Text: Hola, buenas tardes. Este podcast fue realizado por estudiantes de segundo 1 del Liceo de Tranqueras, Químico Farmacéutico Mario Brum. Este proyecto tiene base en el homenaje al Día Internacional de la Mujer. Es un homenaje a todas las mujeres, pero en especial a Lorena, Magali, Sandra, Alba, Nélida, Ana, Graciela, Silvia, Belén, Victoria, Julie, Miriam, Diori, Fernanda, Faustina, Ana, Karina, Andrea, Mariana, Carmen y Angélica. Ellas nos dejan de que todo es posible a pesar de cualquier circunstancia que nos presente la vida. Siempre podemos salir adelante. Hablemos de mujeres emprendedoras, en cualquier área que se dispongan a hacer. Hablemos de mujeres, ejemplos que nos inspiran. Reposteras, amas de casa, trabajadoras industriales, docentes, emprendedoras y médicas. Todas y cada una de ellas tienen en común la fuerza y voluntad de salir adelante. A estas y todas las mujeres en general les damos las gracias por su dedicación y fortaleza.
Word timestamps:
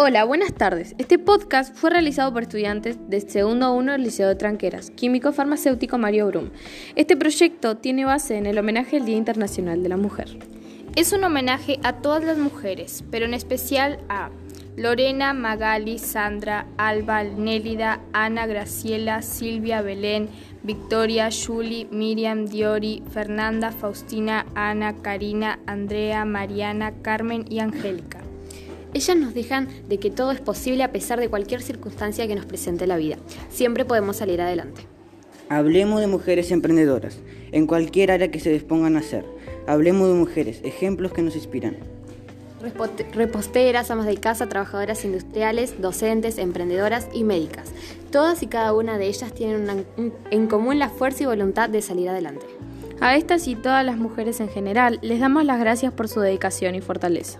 Hola, 0.00 0.22
buenas 0.22 0.54
tardes. 0.54 0.94
Este 0.98 1.18
podcast 1.18 1.74
fue 1.74 1.90
realizado 1.90 2.32
por 2.32 2.42
estudiantes 2.42 2.98
de 3.10 3.20
segundo 3.20 3.72
1 3.74 3.90
del 3.90 4.04
Liceo 4.04 4.28
de 4.28 4.36
Tranqueras, 4.36 4.92
Químico 4.92 5.32
Farmacéutico 5.32 5.98
Mario 5.98 6.28
Brum. 6.28 6.50
Este 6.94 7.16
proyecto 7.16 7.78
tiene 7.78 8.04
base 8.04 8.36
en 8.36 8.46
el 8.46 8.56
homenaje 8.58 8.98
al 8.98 9.06
Día 9.06 9.16
Internacional 9.16 9.82
de 9.82 9.88
la 9.88 9.96
Mujer. 9.96 10.38
Es 10.94 11.12
un 11.12 11.24
homenaje 11.24 11.80
a 11.82 11.94
todas 11.94 12.22
las 12.22 12.38
mujeres, 12.38 13.02
pero 13.10 13.24
en 13.24 13.34
especial 13.34 13.98
a 14.08 14.30
Lorena, 14.76 15.32
Magali, 15.32 15.98
Sandra, 15.98 16.68
Alba, 16.76 17.24
Nélida, 17.24 18.00
Ana, 18.12 18.46
Graciela, 18.46 19.20
Silvia, 19.22 19.82
Belén, 19.82 20.28
Victoria, 20.62 21.28
Julie, 21.32 21.88
Miriam, 21.90 22.46
Diori, 22.46 23.02
Fernanda, 23.10 23.72
Faustina, 23.72 24.46
Ana, 24.54 24.94
Karina, 24.98 25.58
Andrea, 25.66 26.24
Mariana, 26.24 26.92
Carmen 27.02 27.46
y 27.50 27.58
Angélica. 27.58 28.27
Ellas 28.94 29.16
nos 29.16 29.34
dejan 29.34 29.68
de 29.88 29.98
que 29.98 30.10
todo 30.10 30.32
es 30.32 30.40
posible 30.40 30.82
a 30.82 30.92
pesar 30.92 31.20
de 31.20 31.28
cualquier 31.28 31.62
circunstancia 31.62 32.26
que 32.26 32.34
nos 32.34 32.46
presente 32.46 32.86
la 32.86 32.96
vida. 32.96 33.16
Siempre 33.50 33.84
podemos 33.84 34.16
salir 34.16 34.40
adelante. 34.40 34.82
Hablemos 35.50 36.00
de 36.00 36.06
mujeres 36.06 36.50
emprendedoras, 36.50 37.18
en 37.52 37.66
cualquier 37.66 38.10
área 38.10 38.30
que 38.30 38.40
se 38.40 38.50
dispongan 38.50 38.96
a 38.96 39.00
hacer. 39.00 39.24
Hablemos 39.66 40.08
de 40.08 40.14
mujeres, 40.14 40.60
ejemplos 40.62 41.12
que 41.12 41.22
nos 41.22 41.36
inspiran. 41.36 41.76
Reposteras, 43.14 43.90
amas 43.90 44.06
de 44.06 44.16
casa, 44.16 44.48
trabajadoras 44.48 45.04
industriales, 45.04 45.80
docentes, 45.80 46.38
emprendedoras 46.38 47.08
y 47.14 47.24
médicas. 47.24 47.70
Todas 48.10 48.42
y 48.42 48.46
cada 48.46 48.74
una 48.74 48.98
de 48.98 49.06
ellas 49.06 49.32
tienen 49.32 49.86
en 50.30 50.46
común 50.48 50.78
la 50.78 50.88
fuerza 50.88 51.22
y 51.22 51.26
voluntad 51.26 51.68
de 51.68 51.82
salir 51.82 52.08
adelante. 52.08 52.46
A 53.00 53.16
estas 53.16 53.46
y 53.46 53.54
todas 53.54 53.86
las 53.86 53.96
mujeres 53.96 54.40
en 54.40 54.48
general 54.48 54.98
les 55.02 55.20
damos 55.20 55.44
las 55.44 55.60
gracias 55.60 55.92
por 55.92 56.08
su 56.08 56.20
dedicación 56.20 56.74
y 56.74 56.80
fortaleza. 56.80 57.38